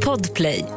[0.00, 0.75] Podplay.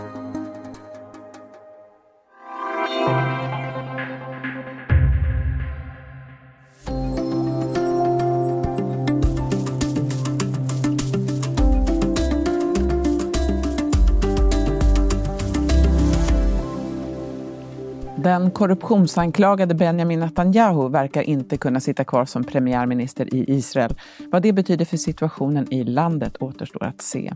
[18.60, 23.96] Korruptionsanklagade Benjamin Netanyahu verkar inte kunna sitta kvar som premiärminister i Israel.
[24.32, 27.34] Vad det betyder för situationen i landet återstår att se.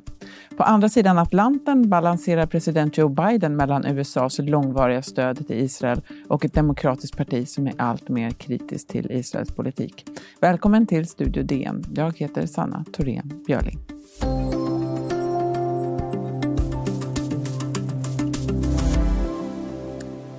[0.58, 6.46] På andra sidan Atlanten balanserar president Joe Biden mellan USAs långvariga stöd till Israel och
[6.46, 10.06] ett demokratiskt parti som är allt mer kritiskt till Israels politik.
[10.42, 11.84] Välkommen till Studio DN.
[11.96, 13.80] Jag heter Sanna Thorén Björling.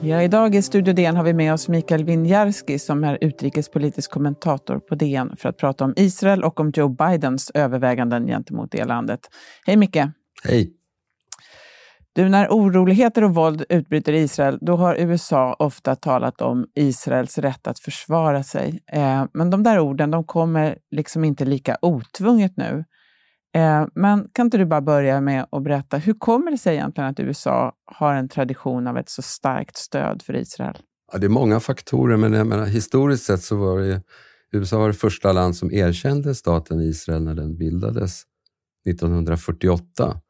[0.07, 4.79] Ja, idag i Studio DN har vi med oss Mikael Winjarski som är utrikespolitisk kommentator
[4.79, 9.21] på DN för att prata om Israel och om Joe Bidens överväganden gentemot det landet.
[9.67, 9.97] Hej Micke!
[10.45, 10.73] Hej!
[12.13, 17.39] Du, när oroligheter och våld utbryter i Israel, då har USA ofta talat om Israels
[17.39, 18.83] rätt att försvara sig.
[18.93, 22.85] Eh, men de där orden, de kommer liksom inte lika otvunget nu.
[23.55, 27.11] Eh, men kan inte du bara börja med att berätta, hur kommer det sig egentligen
[27.11, 30.79] att USA har en tradition av ett så starkt stöd för Israel?
[31.13, 34.03] Ja, det är många faktorer, men jag menar, historiskt sett så var det
[34.53, 38.23] USA var det första land som erkände staten Israel när den bildades
[38.89, 40.21] 1948.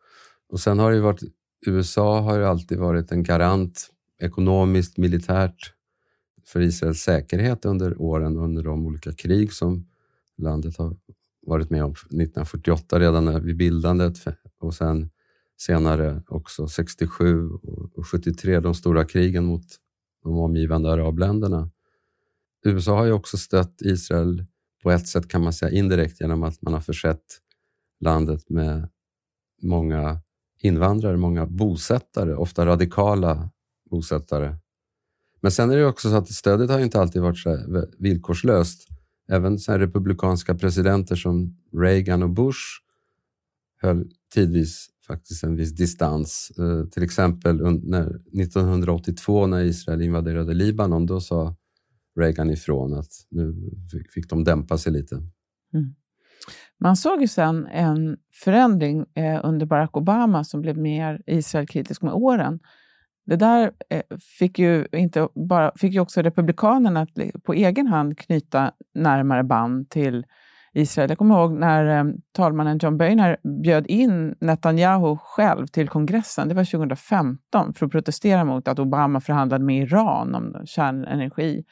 [0.49, 1.23] Och sen har det varit,
[1.67, 3.91] USA har ju alltid varit en garant
[4.23, 5.73] ekonomiskt, militärt
[6.47, 9.87] för Israels säkerhet under åren, under de olika krig som
[10.39, 10.97] landet har
[11.47, 14.19] varit med om 1948 redan vid bildandet
[14.61, 15.11] och sen
[15.57, 17.51] senare också 67
[17.95, 19.65] och 73, de stora krigen mot
[20.23, 21.71] de omgivande arabländerna.
[22.65, 24.45] USA har ju också stött Israel
[24.83, 27.25] på ett sätt kan man säga indirekt genom att man har försett
[28.01, 28.89] landet med
[29.63, 30.21] många
[30.61, 33.51] invandrare, många bosättare, ofta radikala
[33.91, 34.57] bosättare.
[35.41, 37.59] Men sen är det också så att stödet har inte alltid varit så
[37.99, 38.89] villkorslöst.
[39.29, 42.61] Även så republikanska presidenter som Reagan och Bush
[43.83, 46.53] höll tidvis faktiskt en viss distans.
[46.59, 48.07] Eh, till exempel när,
[48.41, 51.57] 1982 när Israel invaderade Libanon, då sa
[52.17, 53.71] Reagan ifrån att nu
[54.15, 55.15] fick de dämpa sig lite.
[55.15, 55.95] Mm.
[56.81, 62.13] Man såg ju sen en förändring eh, under Barack Obama som blev mer Israelkritisk med
[62.13, 62.61] åren.
[63.27, 64.03] Det där eh,
[64.39, 69.91] fick ju, inte bara, fick ju också Republikanerna att på egen hand knyta närmare band
[69.91, 70.27] till
[70.75, 71.11] Israel.
[71.11, 76.55] Jag kommer ihåg när eh, talmannen John Boehner bjöd in Netanyahu själv till kongressen, det
[76.55, 81.65] var 2015, för att protestera mot att Obama förhandlade med Iran om kärnenergi.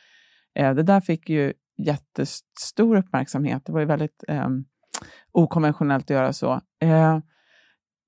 [0.55, 3.63] Eh, det där fick ju jättestor uppmärksamhet.
[3.67, 4.49] Det var ju väldigt eh,
[5.33, 6.61] okonventionellt att göra så.
[6.83, 7.19] Eh,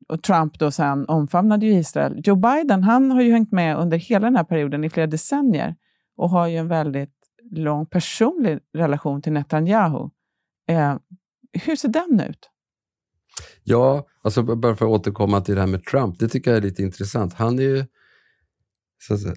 [0.09, 2.20] och Trump då sen omfamnade ju Israel.
[2.25, 5.76] Joe Biden han har ju hängt med under hela den här perioden i flera decennier
[6.16, 7.15] och har ju en väldigt
[7.50, 10.10] lång personlig relation till Netanyahu.
[10.69, 10.97] Eh,
[11.53, 12.50] hur ser den ut?
[13.62, 16.19] Ja, alltså bara för att återkomma till det här med Trump.
[16.19, 17.34] Det tycker jag är lite intressant.
[17.34, 17.84] Han är ju,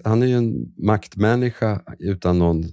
[0.04, 2.64] han är ju en maktmänniska utan någon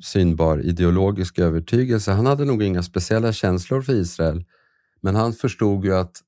[0.00, 2.12] synbar ideologisk övertygelse.
[2.12, 4.44] Han hade nog inga speciella känslor för Israel,
[5.00, 6.22] men han förstod ju att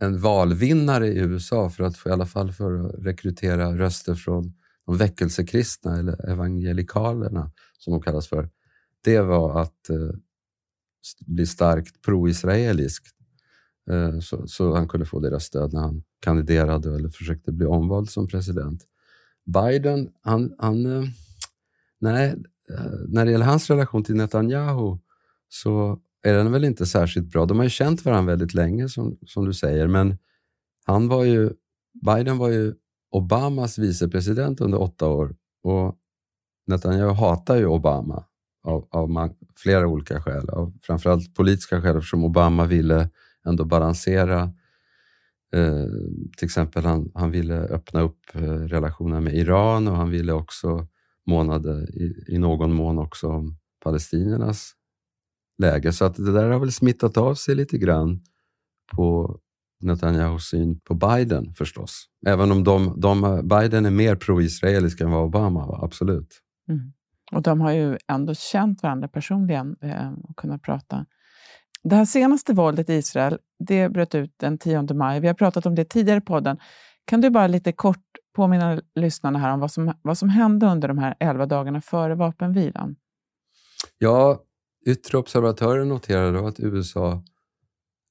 [0.00, 4.54] en valvinnare i USA för att få, i alla fall för att rekrytera röster från
[4.86, 8.48] de väckelsekristna eller evangelikalerna som de kallas för.
[9.04, 10.10] Det var att eh,
[11.26, 13.06] bli starkt pro-israelisk
[13.90, 18.10] eh, så, så, han kunde få deras stöd när han kandiderade eller försökte bli omvald
[18.10, 18.86] som president.
[19.46, 21.08] Biden, han, han eh,
[21.98, 22.28] nej,
[22.70, 24.98] eh, när det gäller hans relation till Netanyahu
[25.48, 27.46] så är den väl inte särskilt bra.
[27.46, 30.18] De har ju känt varandra väldigt länge som, som du säger, men
[30.86, 31.50] han var ju,
[32.06, 32.74] Biden var ju
[33.10, 35.96] Obamas vicepresident under åtta år och
[36.66, 38.24] Netanyahu hatar ju Obama
[38.64, 40.48] av, av flera olika skäl.
[40.50, 43.10] Av framförallt politiska skäl eftersom Obama ville
[43.46, 44.42] ändå balansera
[45.52, 45.86] eh,
[46.38, 50.86] till exempel han, han ville öppna upp eh, relationerna med Iran och han ville också
[51.26, 54.72] månade i, i någon mån också om palestiniernas
[55.60, 55.92] läge.
[55.92, 58.20] Så att det där har väl smittat av sig lite grann
[58.96, 59.38] på
[59.80, 62.06] Netanyahus syn på Biden förstås.
[62.26, 66.40] Även om de, de, Biden är mer pro-israelisk än vad Obama var, absolut.
[66.68, 66.92] Mm.
[67.32, 71.06] Och de har ju ändå känt varandra personligen eh, och kunnat prata.
[71.82, 75.20] Det här senaste våldet i Israel, det bröt ut den 10 maj.
[75.20, 76.58] Vi har pratat om det tidigare i podden.
[77.04, 78.04] Kan du bara lite kort
[78.36, 82.14] påminna lyssnarna här om vad som, vad som hände under de här elva dagarna före
[82.14, 82.96] vapenvilan?
[83.98, 84.44] Ja,
[84.86, 87.24] Yttre observatörer noterade att USA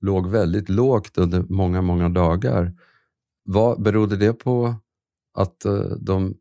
[0.01, 2.74] låg väldigt lågt under många, många dagar.
[3.44, 4.75] Vad Berodde det på
[5.33, 6.38] att eh, de,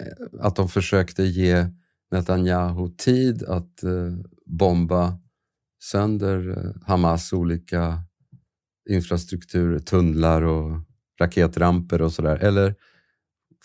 [0.00, 1.66] eh, att de försökte ge
[2.10, 4.12] Netanyahu tid att eh,
[4.46, 5.18] bomba
[5.82, 8.02] sönder Hamas olika
[8.90, 10.80] infrastruktur, tunnlar och
[11.20, 12.36] raketramper och sådär?
[12.36, 12.74] Eller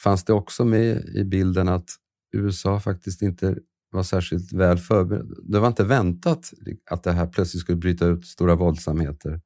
[0.03, 1.89] fanns det också med i bilden att
[2.31, 3.57] USA faktiskt inte
[3.91, 5.33] var särskilt väl förberedd.
[5.43, 6.53] Det var inte väntat
[6.91, 9.41] att det här plötsligt skulle bryta ut stora våldsamheter.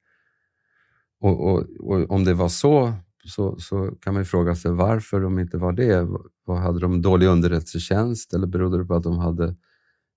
[1.20, 2.94] Och, och, och om det var så,
[3.26, 6.08] så, så kan man ju fråga sig varför de inte var det.
[6.46, 9.56] Vad hade de dålig underrättelsetjänst eller berodde det på att de hade,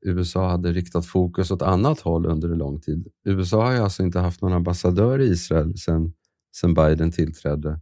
[0.07, 3.09] USA hade riktat fokus åt annat håll under en lång tid?
[3.25, 6.13] USA har ju alltså inte haft någon ambassadör i Israel sedan,
[6.57, 7.81] sedan Biden tillträdde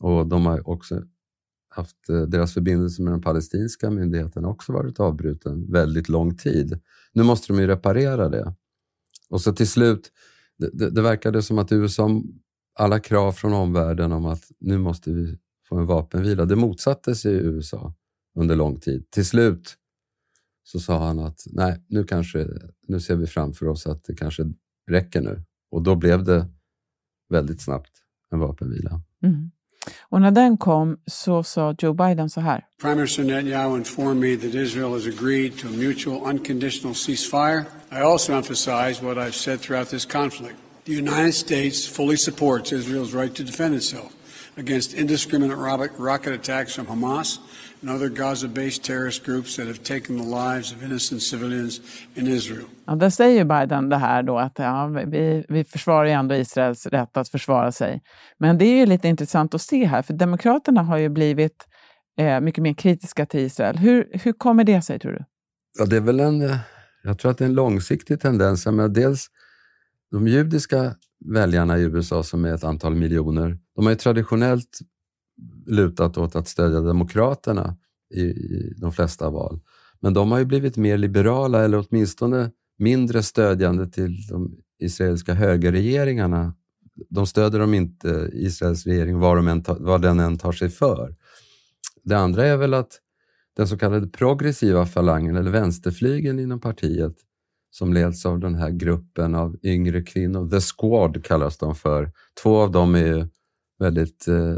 [0.00, 1.02] och de har också
[1.76, 6.80] haft eh, deras förbindelse med den palestinska myndigheten också varit avbruten väldigt lång tid.
[7.12, 8.54] Nu måste de ju reparera det.
[9.30, 10.12] Och så till slut,
[10.58, 12.22] det, det, det verkade som att USA,
[12.78, 15.38] alla krav från omvärlden om att nu måste vi
[15.68, 17.94] få en vapenvila, det motsatte sig USA
[18.34, 19.10] under lång tid.
[19.10, 19.76] Till slut
[20.62, 22.48] så sa han att nej, nu, kanske,
[22.86, 24.52] nu ser vi framför oss att det kanske
[24.90, 25.42] räcker nu.
[25.70, 26.48] Och då blev det
[27.28, 27.92] väldigt snabbt
[28.30, 29.00] en vapenvila.
[29.22, 29.50] Mm.
[30.00, 32.64] Och när den kom så sa Joe Biden så här.
[32.80, 37.64] Prime Minister Netanyahu informed me that Israel has agreed to a mutual unconditional ceasefire.
[37.92, 40.56] I also emphasize what I've said throughout this conflict.
[40.84, 44.12] The United States fully supports Israel's right to defend itself
[44.56, 45.58] against indiscriminate
[45.98, 47.38] rocket attacks from Hamas
[47.86, 51.80] and other Gaza-based terrorist groups that have taken the lives of innocent civilians
[52.14, 52.64] in Israel.
[52.86, 56.86] Ja, där säger Biden det här då att ja, vi, vi försvarar ju ändå Israels
[56.86, 58.02] rätt att försvara sig.
[58.38, 61.66] Men det är ju lite intressant att se här, för Demokraterna har ju blivit
[62.18, 63.76] eh, mycket mer kritiska till Israel.
[63.76, 65.24] Hur, hur kommer det sig, tror du?
[65.78, 66.56] Ja, det är väl en, eh,
[67.02, 68.66] jag tror att det är en långsiktig tendens.
[68.66, 69.26] Men dels
[70.10, 70.94] de judiska
[71.34, 74.78] väljarna i USA, som är ett antal miljoner, de har ju traditionellt
[75.66, 77.76] lutat åt att stödja Demokraterna
[78.14, 79.60] i, i de flesta val.
[80.00, 86.54] Men de har ju blivit mer liberala, eller åtminstone mindre stödjande till de israeliska högerregeringarna.
[87.10, 90.70] De stöder de inte Israels regering vad, de än ta, vad den än tar sig
[90.70, 91.16] för.
[92.02, 93.00] Det andra är väl att
[93.56, 97.14] den så kallade progressiva falangen, eller vänsterflygeln inom partiet,
[97.70, 102.12] som leds av den här gruppen av yngre kvinnor, The Squad kallas de för.
[102.42, 103.28] Två av dem är ju
[103.78, 104.56] väldigt eh,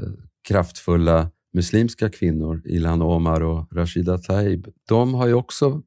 [0.48, 5.82] kraftfulla muslimska kvinnor, Ilhan Omar och Rashida Tlaib, de har ju också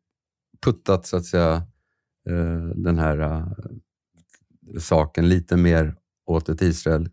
[0.62, 1.54] puttat så att säga
[2.30, 3.48] eh, den här eh,
[4.80, 7.10] saken lite mer åt ett Israel,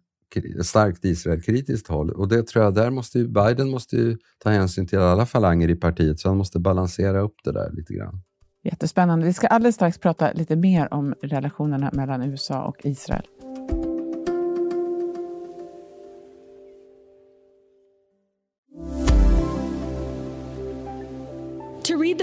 [0.62, 2.10] starkt Israelkritiskt håll.
[2.10, 5.70] Och det tror jag, där måste ju, Biden måste ju ta hänsyn till alla falanger
[5.70, 8.22] i partiet, så han måste balansera upp det där lite grann.
[8.62, 9.26] Jättespännande.
[9.26, 13.26] Vi ska alldeles strax prata lite mer om relationerna mellan USA och Israel.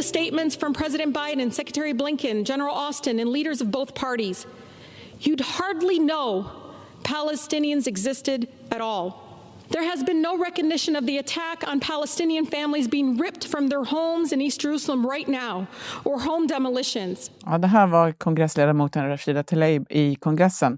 [0.05, 4.45] Statements from President Biden, Secretary Blinken, General Austin, and leaders of both parties,
[5.19, 6.51] you'd hardly know
[7.03, 9.25] Palestinians existed at all.
[9.69, 13.83] There has been no recognition of the attack on Palestinian families being ripped from their
[13.83, 15.67] homes in East Jerusalem right now,
[16.03, 17.31] or home demolitions.
[17.45, 20.77] Ja, det här var kongressledamoten Rashida Tlaib i kongressen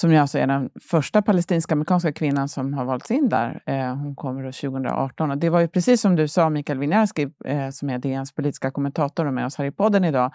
[0.00, 3.62] som ju alltså är den första palestinska-amerikanska kvinnan som har valts in där.
[3.66, 5.30] Eh, hon kommer 2018.
[5.30, 8.70] Och det var ju precis som du sa, Mikael Winiarski, eh, som är DNs politiska
[8.70, 10.32] kommentator och med oss här i podden idag.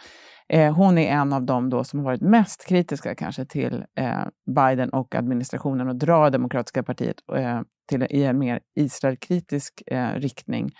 [0.49, 4.25] Eh, hon är en av dem då som har varit mest kritiska kanske till eh,
[4.55, 10.71] Biden och administrationen och drar Demokratiska partiet eh, till, i en mer Israelkritisk eh, riktning.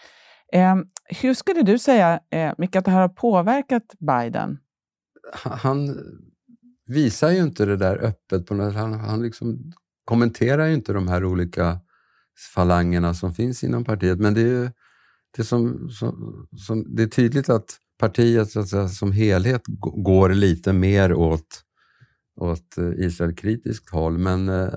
[0.53, 0.85] Ehm,
[1.21, 4.57] hur skulle du säga, eh, Mikael, att det här har påverkat Biden?
[5.43, 5.95] Han
[6.85, 8.45] visar ju inte det där öppet.
[8.45, 9.73] På något, han, han liksom
[10.05, 11.79] kommenterar ju inte de här olika
[12.53, 14.19] falangerna som finns inom partiet.
[14.19, 14.69] Men det är, ju,
[15.37, 19.61] det som, som, som, det är tydligt att partiet så att säga, som helhet
[20.03, 21.63] går lite mer åt,
[22.39, 24.17] åt eh, Israel-kritiskt håll.
[24.17, 24.73] Men, eh,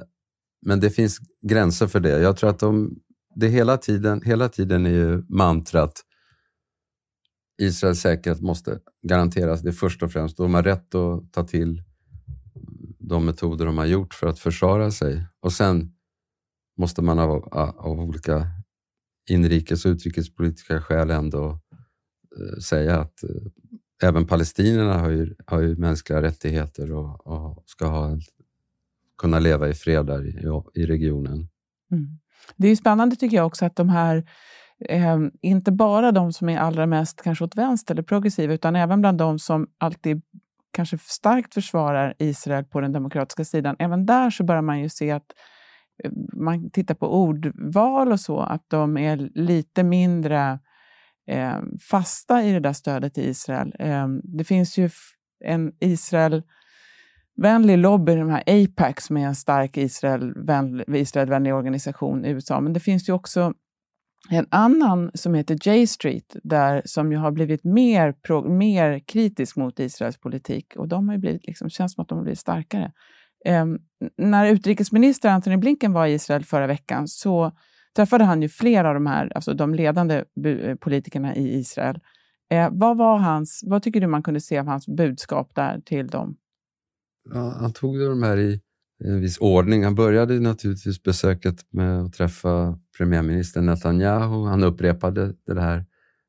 [0.67, 2.21] men det finns gränser för det.
[2.21, 2.99] Jag tror att de,
[3.35, 6.03] det hela tiden, hela tiden är ju mantrat
[7.63, 9.63] Israels säkerhet måste garanteras.
[9.63, 10.37] Det är först och främst.
[10.37, 11.83] De har rätt att ta till
[13.09, 15.27] de metoder de har gjort för att försvara sig.
[15.41, 15.93] Och sen
[16.79, 17.31] måste man av,
[17.77, 18.47] av olika
[19.31, 21.61] inrikes och utrikespolitiska skäl ändå
[22.39, 27.87] eh, säga att eh, även palestinierna har ju, har ju mänskliga rättigheter och, och ska
[27.87, 28.19] ha,
[29.19, 31.49] kunna leva i fred där i, i regionen.
[31.93, 32.19] Mm.
[32.57, 34.29] Det är spännande tycker jag också att de här,
[34.89, 39.01] eh, inte bara de som är allra mest kanske åt vänster eller progressiva, utan även
[39.01, 40.23] bland de som alltid
[40.77, 43.77] kanske starkt försvarar Israel på den demokratiska sidan.
[43.79, 45.33] Även där så börjar man ju se att
[46.05, 50.59] eh, man tittar på ordval och så, att de är lite mindre
[51.29, 51.59] eh,
[51.91, 53.75] fasta i det där stödet till Israel.
[53.79, 54.91] Eh, det finns ju
[55.45, 62.61] en Israel-vänlig lobby, de här APAC, som är en stark Israel-vänlig Israel organisation i USA.
[62.61, 63.55] Men det finns ju också
[64.31, 69.57] en annan som heter J Street, där, som ju har blivit mer, pro, mer kritisk
[69.57, 70.77] mot Israels politik.
[70.77, 72.93] Och de har blivit, liksom, känns som att de har blivit starkare.
[73.45, 73.67] Eh,
[74.19, 77.53] när utrikesminister Antony Blinken var i Israel förra veckan så
[77.97, 80.25] träffade han ju flera av de här, alltså de ledande
[80.81, 82.01] politikerna i Israel.
[82.51, 86.07] Eh, vad, var hans, vad tycker du man kunde se av hans budskap där till
[86.07, 86.37] dem?
[87.35, 88.61] Ja, han tog de här i
[89.05, 89.85] en viss ordning.
[89.85, 94.47] Han började naturligtvis besöket med att träffa premiärminister Netanyahu.
[94.47, 95.85] Han upprepade det här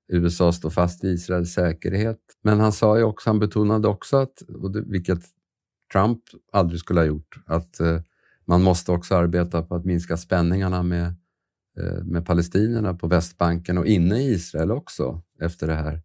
[0.07, 2.19] USA står fast i Israels säkerhet.
[2.41, 4.43] Men han sa ju också, han betonade också, att,
[4.86, 5.19] vilket
[5.93, 6.19] Trump
[6.51, 8.01] aldrig skulle ha gjort, att eh,
[8.45, 11.05] man måste också arbeta på att minska spänningarna med,
[11.77, 16.01] eh, med palestinierna på Västbanken och inne i Israel också efter det här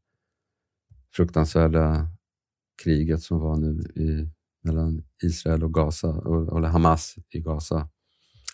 [1.16, 2.08] fruktansvärda
[2.82, 4.30] kriget som var nu i
[4.64, 6.08] mellan Israel och Gaza,
[6.56, 7.88] eller Hamas i Gaza.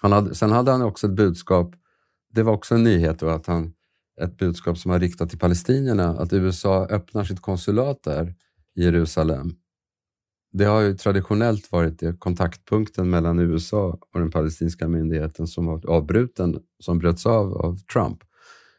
[0.01, 1.75] Han hade, sen hade han också ett budskap,
[2.35, 3.73] det var också en nyhet då, att han,
[4.21, 8.35] ett budskap som var riktat till palestinierna, att USA öppnar sitt konsulat där
[8.77, 9.55] i Jerusalem.
[10.53, 16.59] Det har ju traditionellt varit kontaktpunkten mellan USA och den palestinska myndigheten som var avbruten,
[16.79, 18.19] som bröts av av Trump.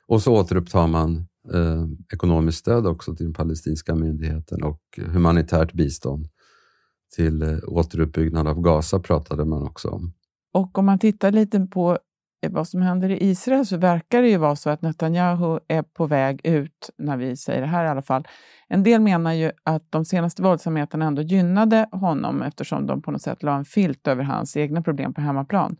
[0.07, 6.27] Och så återupptar man eh, ekonomiskt stöd också till den palestinska myndigheten och humanitärt bistånd
[7.15, 10.13] till eh, återuppbyggnad av Gaza pratade man också om.
[10.53, 11.99] Och om man tittar lite på
[12.47, 16.07] vad som händer i Israel så verkar det ju vara så att Netanyahu är på
[16.07, 18.27] väg ut, när vi säger det här i alla fall.
[18.67, 23.21] En del menar ju att de senaste våldsamheterna ändå gynnade honom eftersom de på något
[23.21, 25.77] sätt la en filt över hans egna problem på hemmaplan.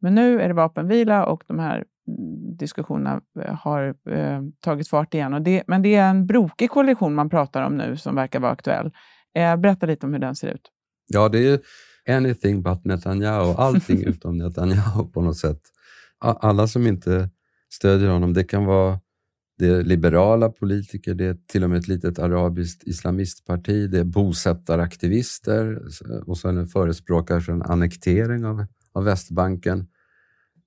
[0.00, 5.14] Men nu är det vapenvila och de här mm, diskussionerna eh, har eh, tagit fart
[5.14, 5.44] igen.
[5.44, 8.90] Det, men det är en brokig koalition man pratar om nu som verkar vara aktuell.
[9.34, 10.70] Eh, berätta lite om hur den ser ut.
[11.06, 11.60] Ja, det är
[12.16, 15.60] anything but Netanyahu, allting utom Netanyahu på något sätt.
[16.20, 17.30] Alla som inte
[17.72, 19.00] stödjer honom, det kan vara
[19.58, 24.04] det är liberala politiker, det är till och med ett litet arabiskt islamistparti, det är
[24.04, 25.82] bosättaraktivister
[26.26, 29.86] och sen förespråkare för en annektering av, av Västbanken.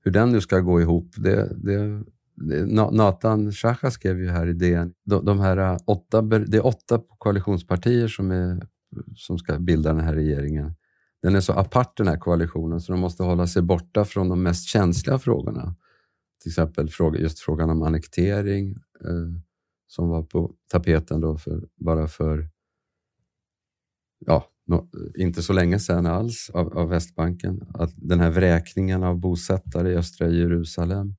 [0.03, 2.03] Hur den nu ska gå ihop, det, det,
[2.35, 6.65] det Nathan Shacha skrev ju här i DN, de, de här äh, åtta, det är
[6.65, 8.67] åtta koalitionspartier som är
[9.15, 10.75] som ska bilda den här regeringen,
[11.21, 14.43] den är så apart den här koalitionen så de måste hålla sig borta från de
[14.43, 15.75] mest känsliga frågorna.
[16.41, 19.41] Till exempel just frågan om annektering eh,
[19.87, 22.49] som var på tapeten då för, bara för
[24.25, 27.61] ja, no, inte så länge sedan alls av, av, Västbanken.
[27.73, 31.15] Att den här vräkningen av bosättare i östra Jerusalem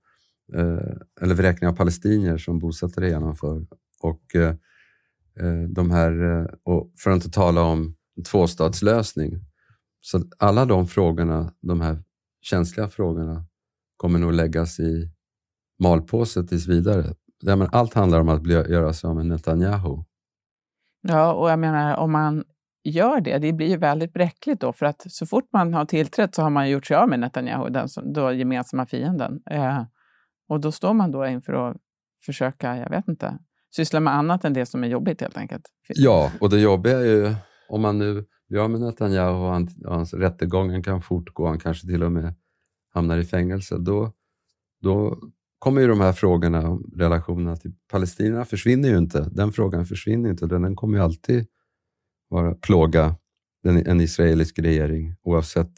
[0.54, 3.66] eh, eller vräkning av palestinier som bosättare genomför
[4.00, 4.54] och eh,
[5.40, 7.96] eh de här, eh, och för att inte tala om
[8.30, 9.51] tvåstatslösning.
[10.04, 11.98] Så alla de frågorna, de här
[12.40, 13.44] känsliga frågorna,
[13.96, 15.10] kommer nog läggas i
[15.82, 17.04] malpåse tills vidare.
[17.72, 20.04] allt handlar om att bli, göra sig av med Netanyahu.
[21.02, 22.44] Ja, och jag menar om man
[22.84, 26.34] gör det, det blir ju väldigt bräckligt då, för att så fort man har tillträtt
[26.34, 29.42] så har man gjort sig av med Netanyahu, den som, då gemensamma fienden.
[29.50, 29.82] Eh,
[30.48, 31.76] och då står man då inför att
[32.24, 33.38] försöka, jag vet inte,
[33.76, 35.64] syssla med annat än det som är jobbigt helt enkelt.
[35.88, 37.34] Ja, och det jobbiga är ju
[37.72, 41.86] om man nu blir av med Netanyahu och han, hans rättegången kan fortgå, han kanske
[41.86, 42.34] till och med
[42.94, 44.12] hamnar i fängelse, då,
[44.82, 45.18] då
[45.58, 49.30] kommer ju de här frågorna om relationerna till palestinierna försvinner ju inte.
[49.32, 51.46] Den frågan försvinner inte, den kommer ju alltid
[52.28, 53.16] vara plåga
[53.62, 55.72] den, en israelisk regering oavsett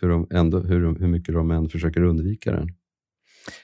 [0.00, 2.68] hur, de ändå, hur, hur mycket de än försöker undvika den.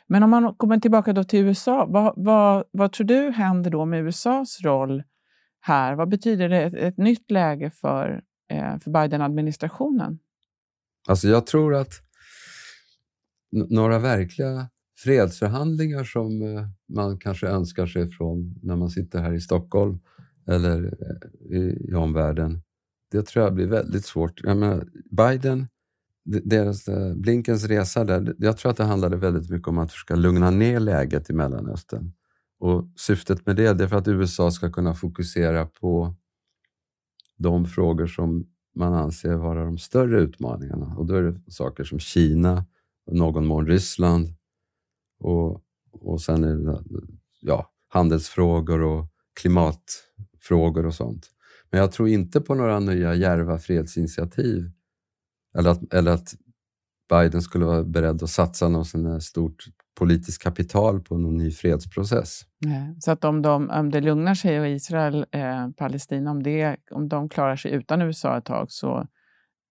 [0.07, 3.85] Men om man kommer tillbaka då till USA, vad, vad, vad tror du händer då
[3.85, 5.03] med USAs roll
[5.67, 5.95] här?
[5.95, 10.19] Vad betyder det ett, ett nytt läge för, eh, för Biden-administrationen?
[11.09, 11.93] Alltså jag tror att
[13.51, 14.69] några verkliga
[14.99, 19.99] fredsförhandlingar som eh, man kanske önskar sig från när man sitter här i Stockholm
[20.47, 22.63] eller eh, i, i omvärlden,
[23.11, 24.41] det tror jag blir väldigt svårt.
[24.45, 25.67] Jag menar, Biden
[26.27, 30.15] deras, eh, Blinkens resa där, jag tror att det handlade väldigt mycket om att försöka
[30.15, 32.13] lugna ner läget i Mellanöstern.
[32.67, 36.15] Och syftet med det är för att USA ska kunna fokusera på
[37.37, 40.95] de frågor som man anser vara de större utmaningarna.
[40.97, 42.67] Och då är det saker som Kina,
[43.07, 44.35] och någon mån Ryssland
[45.19, 46.83] och, och sen är det
[47.41, 49.07] ja, handelsfrågor och
[49.41, 51.31] klimatfrågor och sånt.
[51.71, 54.71] Men jag tror inte på några nya djärva fredsinitiativ.
[55.59, 56.35] Eller att, eller att
[57.09, 59.65] Biden skulle vara beredd att satsa något sånt stort
[59.97, 62.43] politiskt kapital på någon ny fredsprocess.
[63.01, 67.09] Så att om, de, om det lugnar sig och Israel, eh, Palestina, om, det, om
[67.09, 69.07] de klarar sig utan USA ett tag så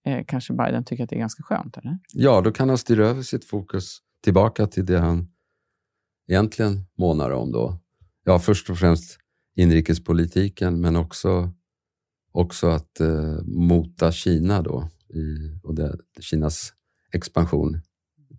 [0.05, 1.77] eh, kanske Biden tycker att det är ganska skönt?
[1.77, 1.99] Eller?
[2.13, 5.27] Ja, då kan han styra över sitt fokus tillbaka till det han
[6.27, 7.79] egentligen månar om då.
[8.23, 9.19] Ja, först och främst
[9.55, 11.49] inrikespolitiken, men också,
[12.31, 16.73] också att eh, mota Kina då i, och det, Kinas
[17.11, 17.81] expansion,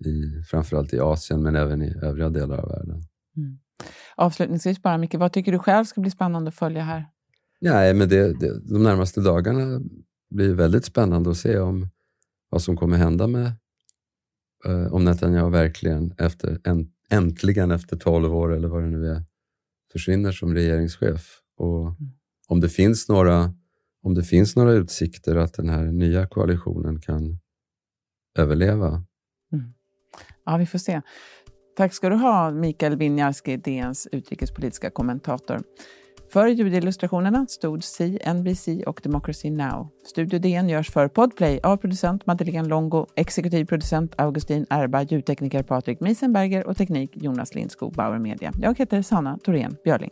[0.01, 3.03] i, framförallt i Asien men även i övriga delar av världen.
[3.37, 3.59] Mm.
[4.17, 7.07] Avslutningsvis bara, Micke, vad tycker du själv ska bli spännande att följa här?
[7.61, 9.81] Nej, men det, det, de närmaste dagarna
[10.31, 11.89] blir väldigt spännande att se om
[12.49, 13.53] vad som kommer hända med
[14.67, 16.61] eh, om Netanyahu verkligen efter,
[17.11, 19.25] äntligen efter 12 år eller vad det nu är
[19.93, 21.41] försvinner som regeringschef.
[21.57, 21.97] Och mm.
[22.49, 23.55] om det finns några
[24.03, 27.39] om det finns några utsikter att den här nya koalitionen kan
[28.39, 29.05] överleva.
[30.47, 31.01] Ja, vi får se.
[31.77, 35.63] Tack ska du ha, Mikael Winjarski, DNs utrikespolitiska kommentator.
[36.33, 39.89] För ljudillustrationerna stod CNBC och Democracy Now!
[40.07, 46.01] Studio DN görs för Podplay av producent Madeleine Longo, exekutiv producent Augustin Erba, ljudtekniker Patrik
[46.01, 48.53] Miesenberger och teknik Jonas Lindskog, Bauer Media.
[48.61, 50.11] Jag heter Sanna Thorén Björling.